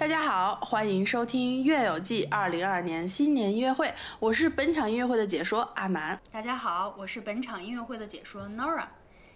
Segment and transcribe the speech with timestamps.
[0.00, 6.18] 大家好，欢迎收听《乐友记》二零二二年新年音乐会，我是本场音乐会的解说阿蛮。
[6.32, 8.86] 大家好，我是本场音乐会的解说 Nora。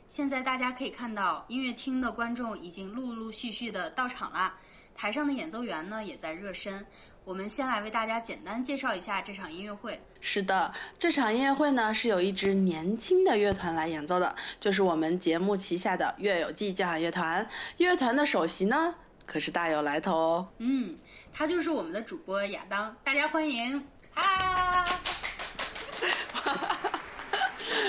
[0.08, 4.54] 现在大家可以看到，音乐厅的观众已经陆陆续续的到场啦，
[4.94, 6.82] 台上的演奏员呢也在热身。
[7.26, 10.00] 我们先来为大家简单介绍一下这场音乐会。
[10.18, 17.46] 是的，这场音乐会呢是有一支年轻的乐团来演奏的，就是我们节目旗下的乐友记交响乐团。
[17.76, 18.94] 乐团的首席呢
[19.26, 20.48] 可是大有来头哦。
[20.58, 20.94] 嗯，
[21.32, 24.84] 他就是我们的主播亚当，大家欢迎啊！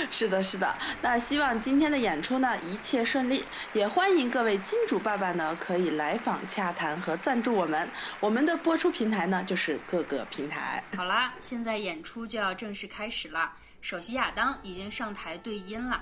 [0.10, 0.74] 是的，是的。
[1.02, 7.90] 那希望今天的演出呢一切顺利，也欢迎各位金主爸爸呢可以来访洽谈和赞助我们。
[8.22, 10.82] 我们的播出平台呢就是各个平台。
[10.96, 13.52] 好啦，现在演出就要正式开始了。
[13.82, 16.02] 首席亚当已经上台对音了。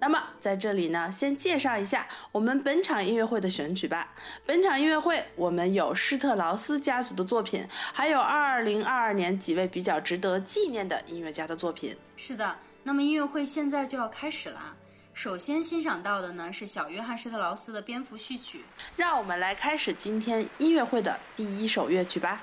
[0.00, 4.14] 那么在这里呢，先介绍一下我们本场音乐会的选曲吧。
[4.46, 11.96] 本场音乐会我们有施特劳斯家族的作品，还有二零二二年几位比较值得纪念的音乐家的作品。
[12.16, 14.74] 是的，那么音乐会现在就要开始啦。
[15.14, 18.64] 首先欣赏到的呢是小约翰施特劳斯的蝙蝠序曲，
[18.96, 22.40] 让我们来开始今天音乐会的第一首乐曲吧。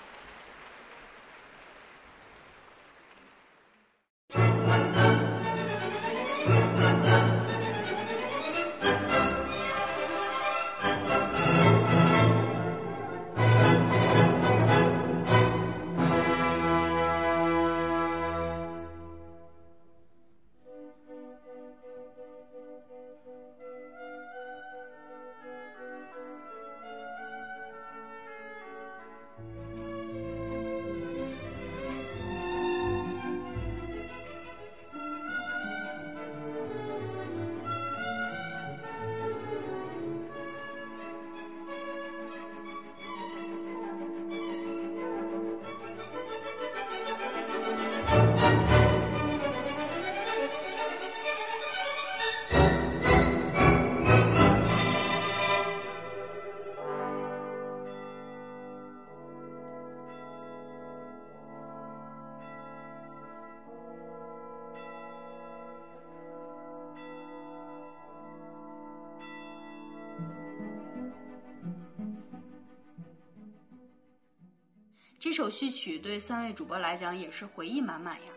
[75.36, 78.32] 这首序曲对三位主播来讲也是回忆满满呀。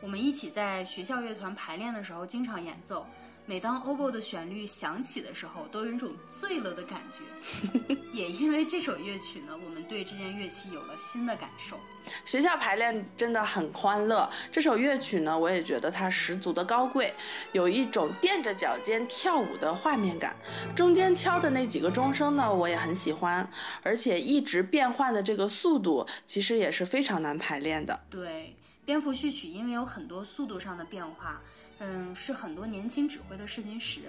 [0.00, 3.06] 我们一起在学校乐团排练的时候经常演奏，
[3.48, 7.96] 每当 oboe 的旋律响起的时候，都有一种醉了的感觉。
[8.12, 11.80] 也因为这首乐曲呢，我们对这件乐器有了新的感受。
[12.26, 14.28] 学校排练真的很欢乐。
[14.52, 17.14] 这首乐曲呢，我也觉得它十足的高贵，
[17.52, 20.36] 有一种垫着脚尖跳舞的画面感。
[20.76, 23.50] 中间敲的那几个钟声呢，我也很喜欢，
[23.82, 27.98] 而且一直变换的这个速度，其实也是非常难排练的。
[28.10, 28.54] 对。
[28.84, 31.42] 蝙蝠序曲因为有很多速度上的变化，
[31.80, 34.00] 嗯，是很多年轻指挥的试金石。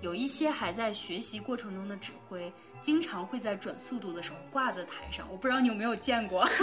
[0.00, 2.50] 有一些还在学习过程中的指挥，
[2.80, 5.26] 经常会在转速度的时候挂在台上。
[5.30, 6.48] 我不知道你有没有见过。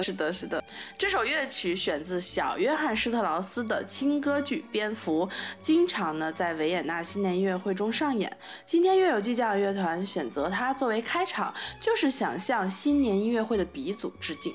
[0.00, 0.62] 是的，是的。
[0.98, 5.26] 这首乐曲选自小约翰施特劳斯的轻歌剧《蝙蝠》，
[5.62, 8.30] 经常呢在维也纳新年音乐会中上演。
[8.66, 14.52] 今天乐友记交响乐团选择它作为开场，就是想向新年音乐会的鼻祖致敬。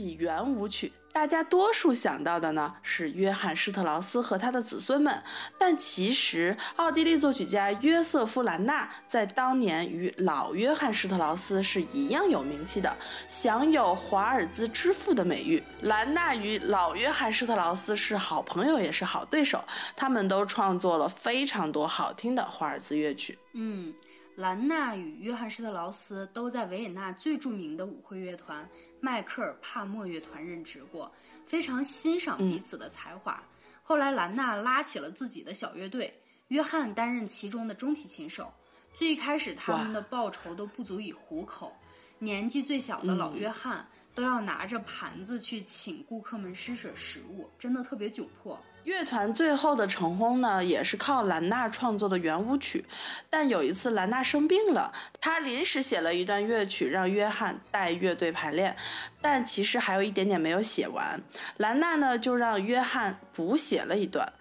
[0.00, 5.22] 起圆舞曲，大家多数想到的呢是约翰施特劳斯和他的子孙们，
[5.58, 12.96] 但其实奥地利作曲家约瑟夫兰纳在当年与老约翰施特劳斯是一样有名气的，
[13.28, 15.62] 享有华尔兹之父的美誉。
[15.82, 19.62] 兰纳与老约翰施特劳斯是好朋友，也是好对手，
[19.94, 23.38] 他们都创作了非常多好听的华尔兹乐曲。
[23.52, 23.92] 嗯。
[24.36, 28.66] 兰纳与约翰施特劳斯都在维也纳最著名的舞会乐团
[29.00, 31.10] 迈克尔帕默乐团任职过，
[31.44, 33.42] 非常欣赏彼此的才华。
[33.82, 38.52] 后来兰纳拉起了自己的小乐队，约翰担任其中的中提琴手。
[38.92, 41.72] 最开始他们的报酬都不足以糊口，
[42.18, 48.60] 年纪最小的老约翰都要拿着盘子去请顾客们施舍食物，真的特别窘迫。
[48.84, 52.84] 乐团最后的成功呢，也是靠兰纳创作的圆舞曲。
[53.28, 58.76] 但有一次兰纳生病了，他临时写了一段乐曲让约翰带乐队排练，
[59.20, 61.20] 但其实还有一点点没有写完。
[61.58, 64.32] 兰纳呢就让约翰补写了一段，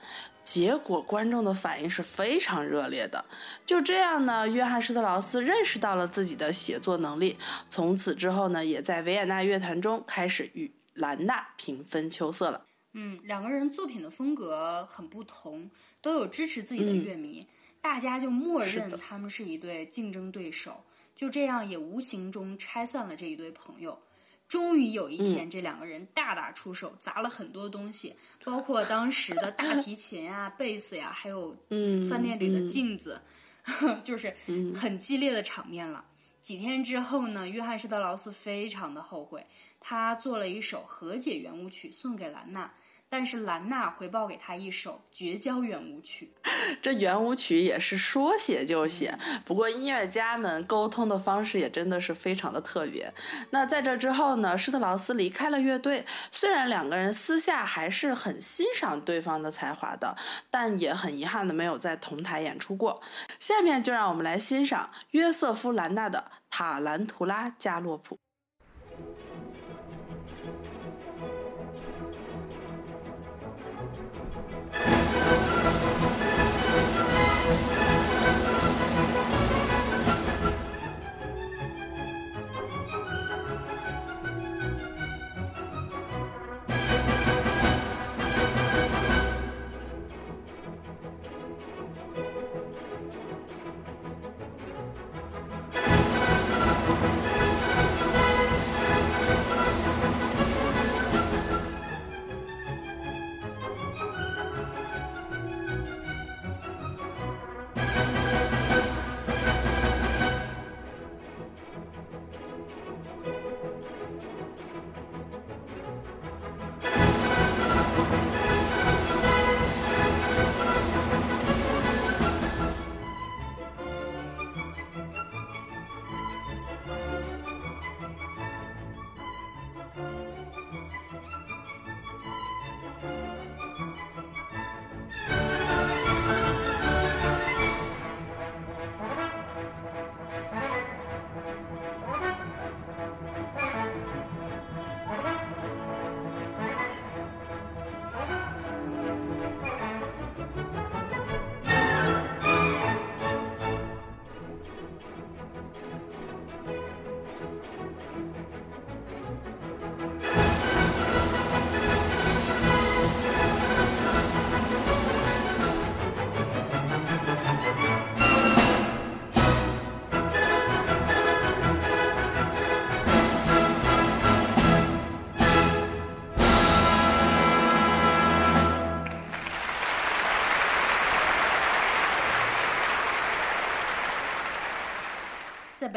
[0.44, 3.24] 结果观众的反应是非常热烈的。
[3.66, 7.38] 就这样呢，约翰施特劳斯认识到了自己的写作能力，
[7.68, 12.62] 从此之后呢，也在维也纳乐团中开始与兰纳平分秋色了。
[12.94, 15.70] 嗯，两个人作品的风格很不同，
[16.02, 17.46] 都有支持自己的乐迷，
[17.82, 20.84] 大家就默认他们是一对竞争对手，
[21.16, 23.98] 就这样也无形中拆散了这一对朋友。
[24.48, 31.56] 终于有一天，这两个人大打出手，砸了很多东西，包括当时的大提琴啊、贝斯呀，还有
[32.10, 33.22] 饭店里的镜子，
[34.04, 34.36] 就是
[34.74, 36.04] 很激烈的场面了。
[36.42, 39.46] 几天之后呢，约翰施特劳斯非常的后悔，
[39.80, 42.74] 他做了一首和解圆舞曲送给兰娜。
[43.12, 46.32] 但是兰纳回报给他一首绝交圆舞曲，
[46.80, 49.18] 这圆舞曲也是说写就写。
[49.44, 53.12] 不过音乐家们沟通的方式也真的是非常的特别。
[53.50, 56.06] 那在这之后呢，施特劳斯离开了乐队。
[56.32, 60.16] 虽然两个人私下还是很欣赏对方的才华的，
[60.52, 63.02] 但也很遗憾的没有在同台演出过。
[63.40, 68.16] 下面就让我们来欣赏约瑟夫兰纳的《塔兰图拉加洛普》。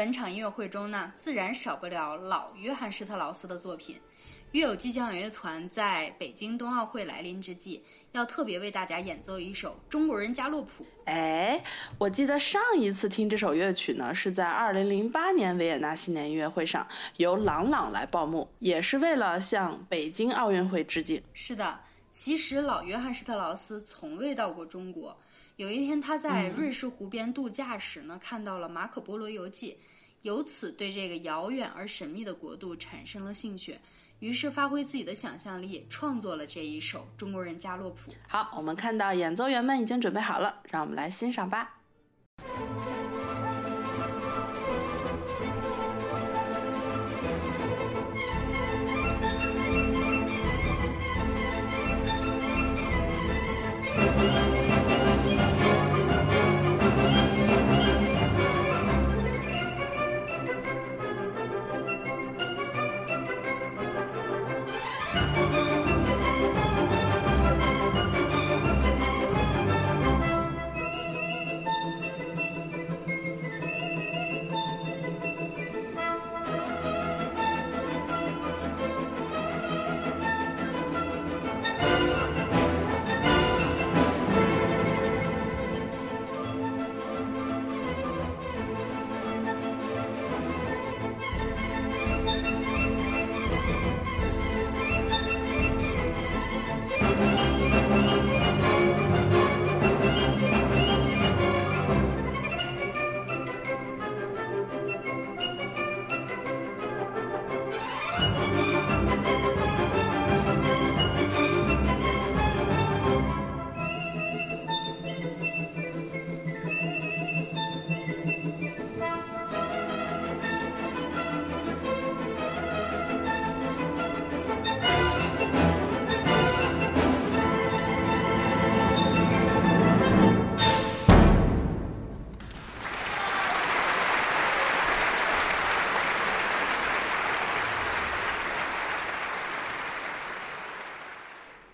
[0.03, 4.01] 本场音乐会中呢，自然少不了老约翰施特劳斯的作品。
[4.51, 7.81] 乐友交响乐团在北京冬奥会来临之际，
[8.11, 10.83] 要特别为大家演奏一首《中国人加洛普》。
[11.05, 11.63] 哎，
[11.97, 21.23] 我记得上一次听这首乐曲呢，是在2008年维也纳新年音乐会上，由郎朗来报幕，也是为了向北京奥运会致敬。
[21.33, 21.79] 是的，
[22.11, 25.17] 其实老约翰施特劳斯从未到过中国。
[25.55, 29.73] 有一天，他在瑞士湖边度假时呢，看到了《马可波罗游记》，
[30.23, 33.77] 由此对这个遥远而神秘的国度产生了兴趣，
[34.19, 38.09] 于是发挥自己的想象力，创作了这一首《中国人加洛普》。
[38.29, 41.81] 好，我们看到演奏员们已经准备好了，让我们来欣赏吧。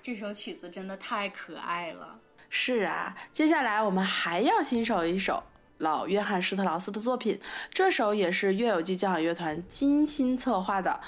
[0.09, 2.19] 这首曲子真的太可爱了。
[2.49, 5.43] 是啊，接下来我们还要欣赏一首
[5.77, 7.39] 老约翰施特劳斯的作品，
[7.71, 10.99] 这首也是乐友记交响乐团精心策划的。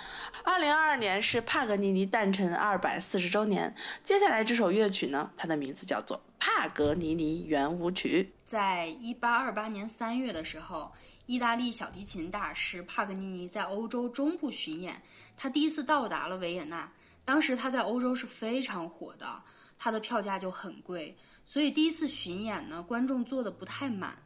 [0.44, 3.74] 二零二二年是帕格尼尼诞辰二百四十周年。
[4.04, 8.32] 接下来这首乐曲呢，它的名字叫做《帕格尼尼圆舞曲》。
[8.46, 10.92] 在一八二八年三月的时候，
[11.26, 15.02] 意大利小提琴大师帕格尼尼在欧洲中部巡演，
[15.36, 16.88] 他第一次到达了维也纳。
[17.24, 19.42] 当时他在欧洲是非常火的，
[19.78, 24.18] 他的票价就很贵，所以第一次巡演呢，观众坐的不太满。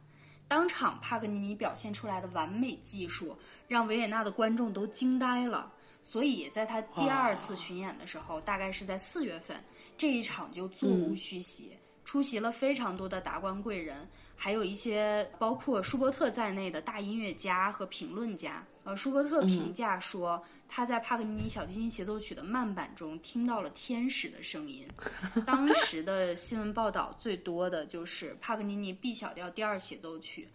[0.48, 3.36] 当场帕格尼尼表现出来的完美技术，
[3.66, 5.72] 让维也纳的观众都惊呆了。
[6.00, 9.56] 所以在他第二次巡演的时候，大概是在四月份，
[9.96, 18.64] 这一场就座无虚席，出席了非常多的达官贵人，还有一些包括舒伯特在内的大音乐家和评论家。
[18.86, 24.86] 呃，舒伯特评价说，他在帕格尼尼小提琴协奏曲的慢板中听到了天使的声音。
[25.44, 30.48] 当时的新闻报道最多的就是帕格尼尼 B 小调第二协奏曲，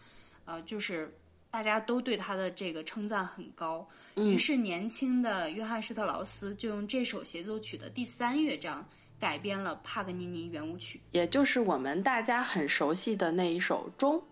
[0.45, 1.13] 呃，就是
[1.49, 3.85] 大家都对他的这个称赞很高。
[4.15, 8.87] 于是，年轻的约翰施特劳斯就用这首协奏曲的第三乐章
[9.19, 14.23] 改编了帕格尼尼圆舞曲，也就是我们大家很熟悉的那一首钟。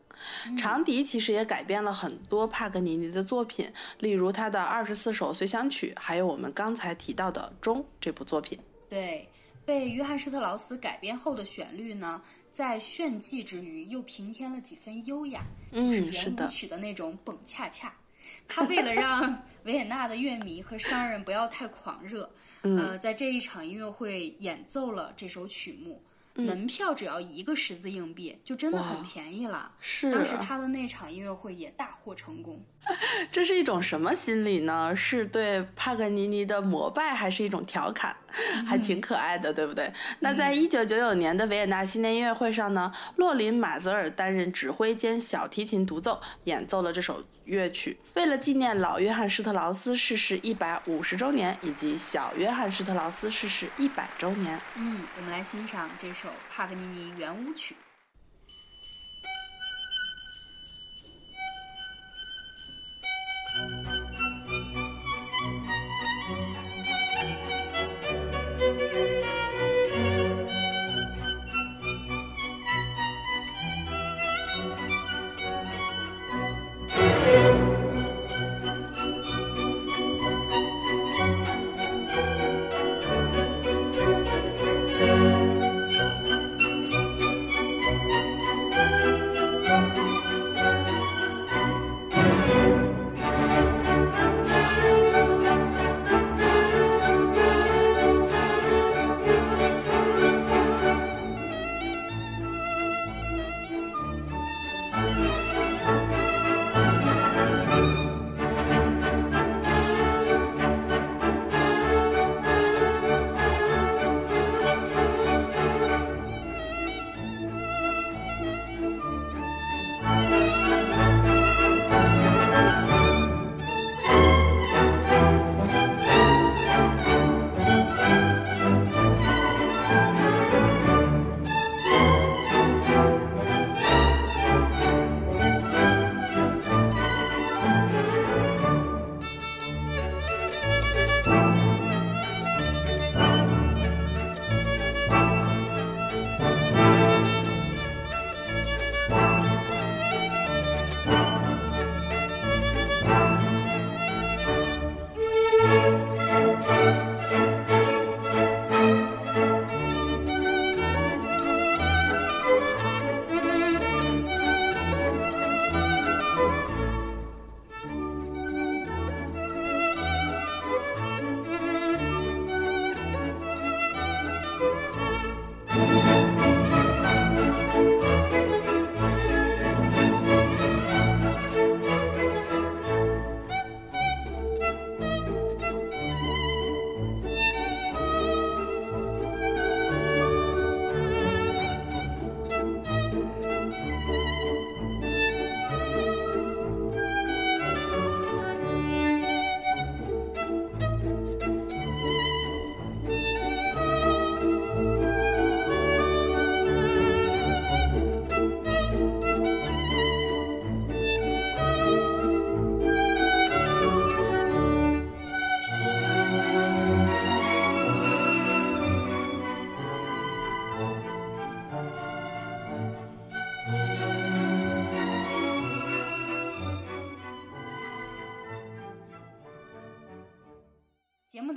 [0.58, 8.58] 长笛其实也改编了很多帕格尼尼的作品，例如他的二十四首随想曲，还有我们刚才提到的《钟》这部作品。
[8.90, 9.28] 对，
[9.66, 12.22] 被约翰施特劳斯改编后的旋律呢，
[12.52, 17.94] 在炫技之余又平添了几分优雅，就是圆舞曲的那种蹦恰恰。
[18.48, 22.30] 他为了让 维也纳的乐迷和商人不要太狂热，
[22.62, 26.02] 呃，在这一场音乐会演奏了这首曲目。
[26.40, 29.72] 门票只要一个十字硬币，就真的很便宜了。
[29.80, 32.64] 是，当时他的那场音乐会也大获成功。
[33.30, 34.96] 这是一种什么心理呢？
[34.96, 38.16] 是对帕格尼尼的膜拜，还是一种调侃？
[38.66, 39.92] 还挺可爱的，对不对？
[40.20, 47.98] 那在一九九九年的维也纳新年音乐会上呢，洛林马泽尔担任指挥兼小提琴独奏，演奏了这首乐曲。
[48.14, 57.76] 为了纪念老约翰施特劳斯逝世一百五十周年，以及小约翰施特劳斯逝世一百周年，嗯，我们来欣赏这首帕格尼尼圆舞曲。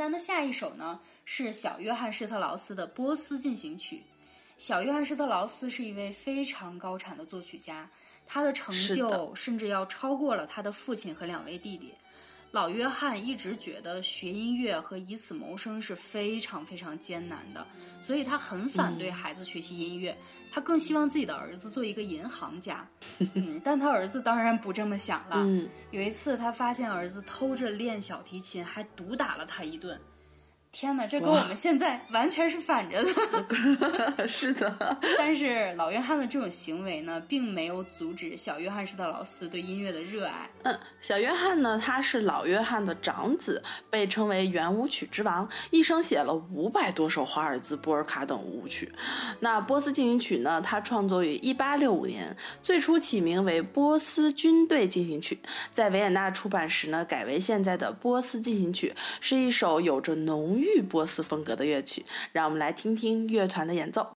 [0.03, 3.97] 单的下一首呢是小约翰施特劳斯的《波斯进行曲》。
[4.57, 7.89] 小约翰施特劳斯是一位非常高产的作曲家，
[8.27, 11.95] 他的成就甚至要超过了他的父亲和两位弟弟。
[12.53, 17.67] 老约翰一直觉得学音乐和以此谋生是非常非常艰难的，
[18.03, 20.17] 所以他很反对孩子学习音乐。
[20.51, 22.87] 他更希望自己的儿子做一个银行家。
[23.33, 25.47] 嗯，但他儿子当然不这么想了。
[25.91, 29.99] 有一次，他发现儿子偷着练小提琴，还毒打了他一顿。
[30.73, 34.25] 天哪，这跟我们现在完全是反着的。
[34.27, 40.49] 是的， 但是老约翰的这种行为呢，并没有阻止小约翰施特劳斯对音乐的热爱。
[40.63, 48.91] 嗯，小约翰呢，他是老约翰的长子，被称为圆舞曲之王，一生写了五百多首华尔兹、波尔卡等舞曲。
[49.41, 55.39] 那《波斯进行曲》呢，他创作于一八六五年，最初起名为《波斯军队进行曲》，
[55.71, 60.62] 在维也纳出版时呢，改为现在的《波斯进行曲》，是一首有着浓。
[60.63, 64.13] 玉波斯风格的乐曲，让我们来听听乐团的演奏。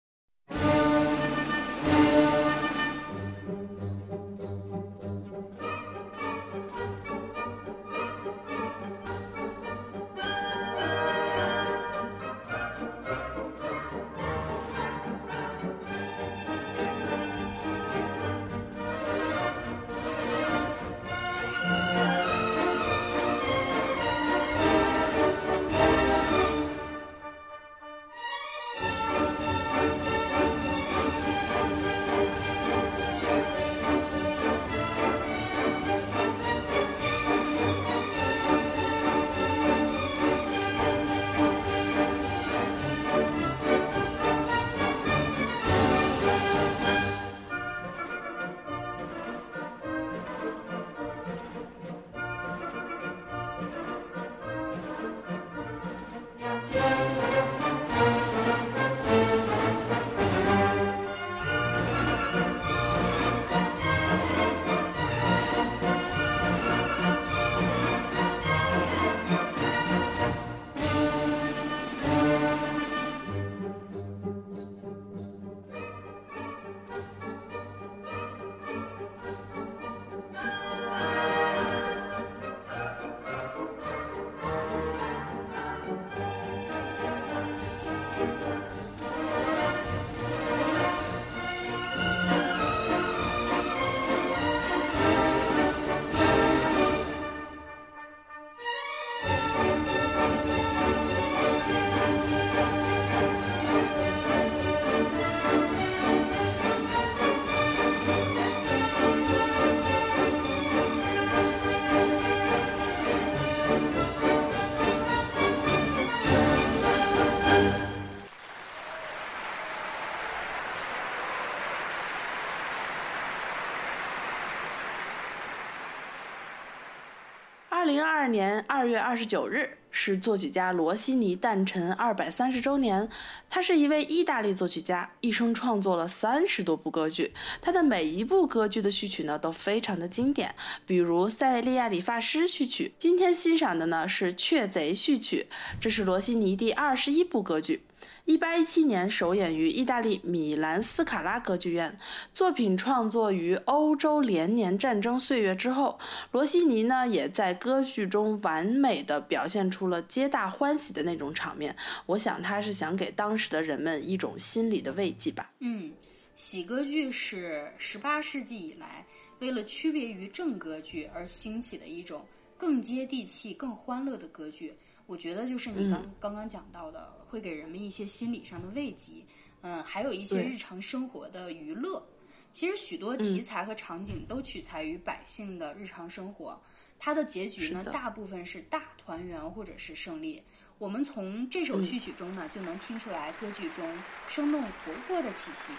[128.33, 133.09] 年二月二十九日是作曲家罗西尼诞辰二百三十周年。
[133.55, 137.35] 他是一位意大利作曲家，一生创作了三十多部歌剧。
[137.61, 140.55] 他的每一部歌剧的序曲呢都非常的经典，
[140.87, 142.95] 比如《塞维利亚理发师》序曲。
[142.97, 147.83] 今天欣赏的呢是《雀贼》序曲，这是罗西尼第二十一部歌剧。
[148.25, 151.99] 一八一七年首演于意大利米兰斯卡拉歌剧院。
[152.33, 155.99] 作品创作于欧洲连年战争岁月之后，
[156.31, 161.75] 罗西尼呢也在歌剧中完美的表现出了皆大欢喜的那种场面。
[162.07, 165.53] 我想他是想给当时的人们一种心理的慰藉吧。
[165.61, 165.93] 嗯，
[166.37, 169.07] 喜歌剧是十八世纪以来
[169.41, 172.27] 为了区别于正歌剧而兴起的一种
[172.57, 174.75] 更接地气、更欢乐的歌剧。
[175.07, 177.13] 我觉得就是你刚刚刚讲到的。
[177.33, 179.25] 会给人们一些心理上的慰藉，
[179.63, 182.07] 嗯，还有一些日常生活的娱乐。
[182.51, 186.61] 其实许多题材和场景都取材于百姓的日常生活。
[186.99, 190.43] 它的结局呢，大部分是大团圆或者是胜利。
[190.83, 193.87] 我们从这首序曲中呢，就能听出来歌剧中
[194.29, 195.73] 生动活泼的气息。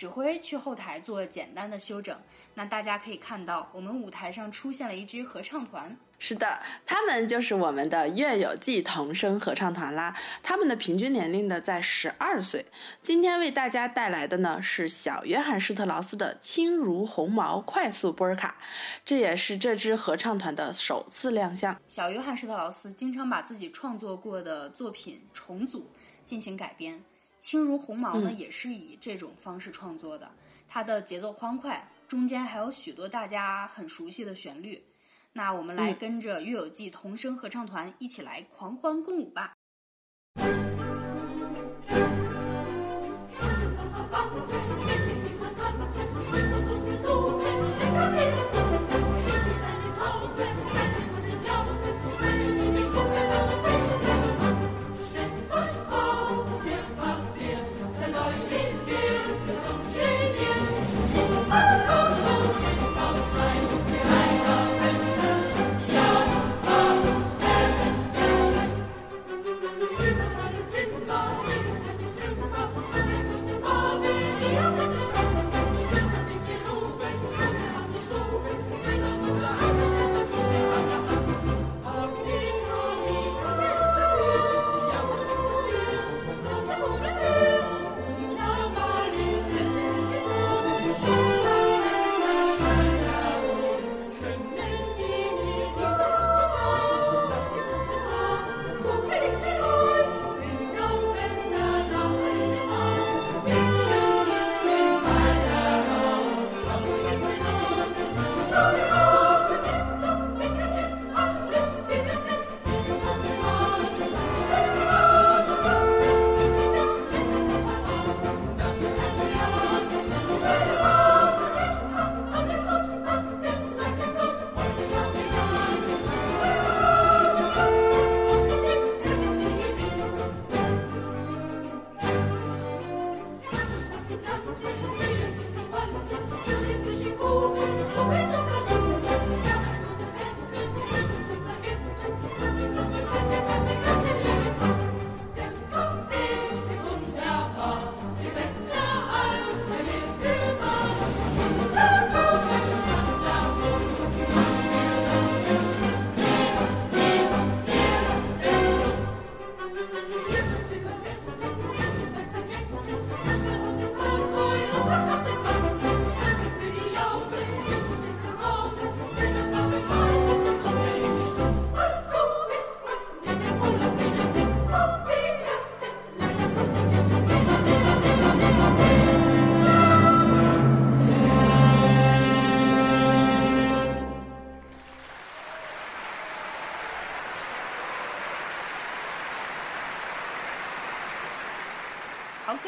[0.00, 2.18] 指挥去后台做简单的修整。
[2.54, 5.94] 那大家可以看到，我们舞台上出现了一支合唱团。
[6.18, 10.16] 是的，他们就是我们的乐友记童声合唱团啦。
[10.42, 12.64] 他们的平均年龄呢在十二岁。
[13.02, 18.56] 今天为大家带来的呢是小约翰施特劳斯的轻如鸿毛快速波尔卡，
[19.04, 21.78] 这也是这支合唱团的首次亮相。
[21.86, 25.90] 小约翰施特劳斯经常把自己创作过的作品重组
[26.24, 27.04] 进行改编，
[27.40, 30.30] 轻如鸿毛呢也是以这种方式创作的。
[30.68, 34.80] 它的节奏欢快，中间还有许多大家很熟悉的旋律。
[35.32, 39.56] 那我们来跟着乐友记童声合唱团一起来狂欢共舞吧。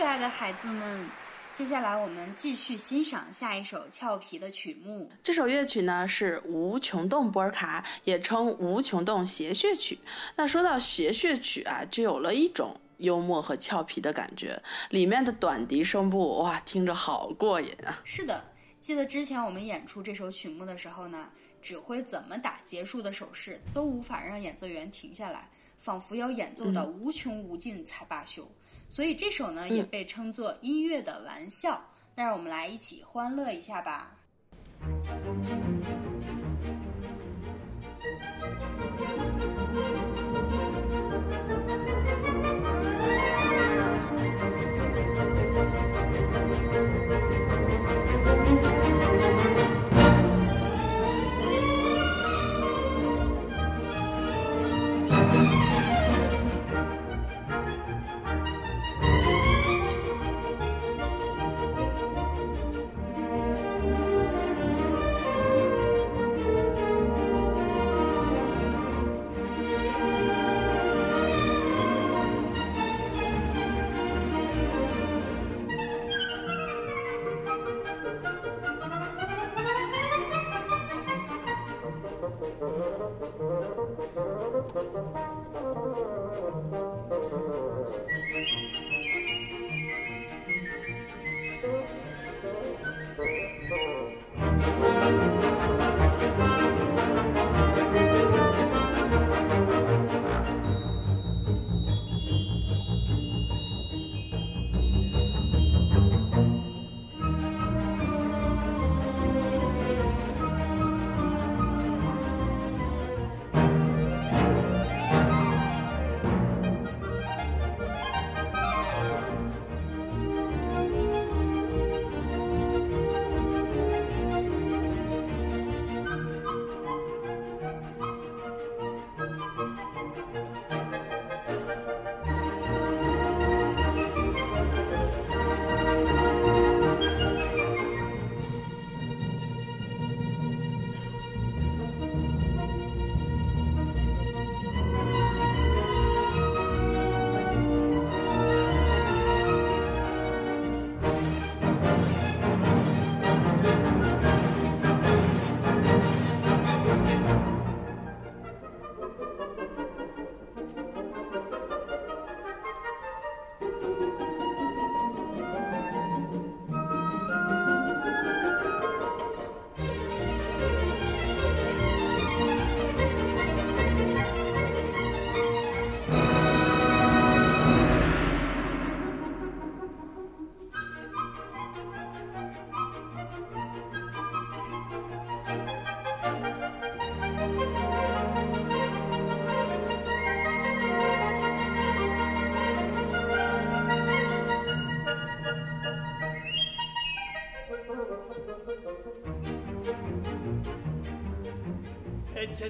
[0.02, 1.08] 可爱的孩子们！
[1.54, 5.08] 接下来我们继续欣赏下一首俏皮的曲目。
[5.22, 9.96] 这首乐曲呢是无穷动波尔卡，也称无穷动谐谑曲。
[10.34, 14.60] 那说到谐谑曲啊，就有了一种幽默和俏皮的感觉。
[14.90, 18.02] 里面的短笛声部，哇，听着好过瘾啊！
[18.02, 18.42] 是的，
[18.80, 21.28] 记得之前我们演出这首曲目的时候呢，
[21.60, 28.50] 指挥怎么打结束的手势，都无法让演奏员停下来，仿佛要演奏到无穷无尽才罢休。
[28.92, 31.82] 所以这首呢也被称作音乐的玩笑，
[32.14, 34.18] 那让我们来一起欢乐一下吧。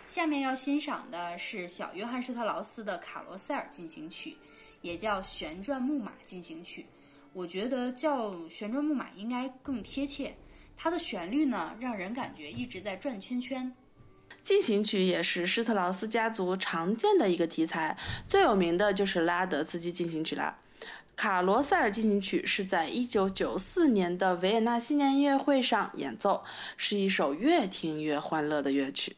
[0.06, 4.30] 下面要欣赏的是小约翰施特劳斯的《卡罗塞尔进行曲》，
[4.80, 6.84] 也叫旋转木马进行曲。
[7.32, 10.34] 我觉得叫旋转木马应该更贴切。
[10.76, 13.72] 它的旋律呢，让人感觉一直在转圈圈。
[14.42, 20.56] 进行曲也是施特劳斯家族常见的一个题材，最有名的就是拉德斯基进行曲了。
[21.16, 26.44] 卡罗塞尔进行曲是在一九九四年的维也纳新年音乐会上演奏，
[26.76, 29.16] 是一首越听越欢乐的乐曲。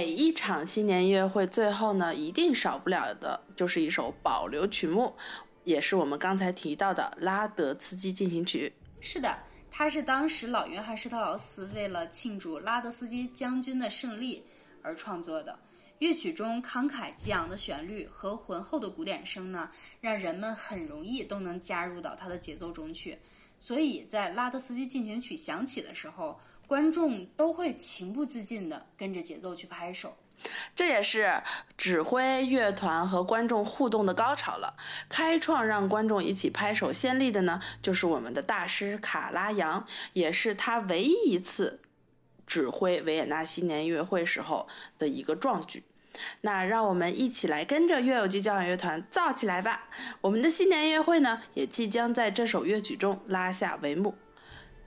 [0.00, 5.14] 每一场新年音乐会最后呢，一定少不了的就是一首保留曲目，
[5.64, 8.72] 也是我们刚才提到的拉德斯基进行曲。
[9.02, 9.38] 是的，
[9.70, 14.42] 它是当时老约翰施特劳斯为了庆祝拉德斯基将军的胜利
[14.80, 15.54] 而创作的。
[15.98, 19.70] 乐曲中慷慨激昂的旋律和浑厚的鼓点声呢，
[20.00, 23.18] 让人们很容易都能加入到它的节奏中去。
[23.58, 26.40] 所以在拉德斯基进行曲响起的时候，
[26.70, 30.16] 观众都会情不自禁地跟着节奏去拍手，
[30.76, 31.42] 这也是
[31.76, 34.76] 指挥乐团和观众互动的高潮了。
[35.08, 41.80] 开创让观众一起拍手先例的呢，就是我们的大师卡拉扬，也是他唯一一次
[42.46, 45.82] 指挥维也纳新年音乐会时候的一个壮举。
[46.42, 49.88] 那让我们一起来跟着乐友机交响乐团造起来吧！
[50.20, 54.14] 我们的新年音乐会呢，也即将在这首乐曲中拉下帷幕。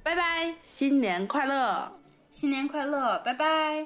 [0.04, 1.94] 拜拜，新年快乐！
[2.30, 3.86] 新年快乐，拜拜。